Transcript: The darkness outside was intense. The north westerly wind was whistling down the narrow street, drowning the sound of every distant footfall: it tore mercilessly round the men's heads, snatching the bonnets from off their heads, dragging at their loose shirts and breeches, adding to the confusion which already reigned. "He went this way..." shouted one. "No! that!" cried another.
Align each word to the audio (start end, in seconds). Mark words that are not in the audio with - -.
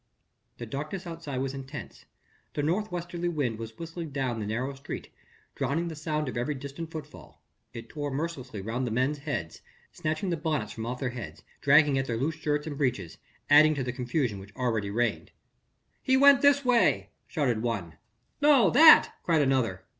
The 0.57 0.65
darkness 0.65 1.05
outside 1.05 1.37
was 1.37 1.53
intense. 1.53 2.05
The 2.55 2.63
north 2.63 2.91
westerly 2.91 3.29
wind 3.29 3.59
was 3.59 3.77
whistling 3.77 4.09
down 4.09 4.39
the 4.39 4.47
narrow 4.47 4.73
street, 4.73 5.09
drowning 5.53 5.89
the 5.89 5.95
sound 5.95 6.27
of 6.27 6.35
every 6.35 6.55
distant 6.55 6.89
footfall: 6.89 7.39
it 7.71 7.87
tore 7.87 8.09
mercilessly 8.09 8.61
round 8.61 8.87
the 8.87 8.89
men's 8.89 9.19
heads, 9.19 9.61
snatching 9.91 10.31
the 10.31 10.37
bonnets 10.37 10.71
from 10.71 10.87
off 10.87 10.99
their 11.01 11.11
heads, 11.11 11.43
dragging 11.61 11.99
at 11.99 12.07
their 12.07 12.17
loose 12.17 12.33
shirts 12.37 12.65
and 12.65 12.79
breeches, 12.79 13.19
adding 13.47 13.75
to 13.75 13.83
the 13.83 13.93
confusion 13.93 14.39
which 14.39 14.55
already 14.55 14.89
reigned. 14.89 15.29
"He 16.01 16.17
went 16.17 16.41
this 16.41 16.65
way..." 16.65 17.11
shouted 17.27 17.61
one. 17.61 17.97
"No! 18.41 18.71
that!" 18.71 19.13
cried 19.23 19.43
another. 19.43 19.85